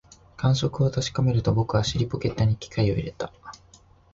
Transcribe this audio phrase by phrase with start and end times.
[0.35, 3.31] 感触を確かめると、僕は尻ポケットに機械を入れた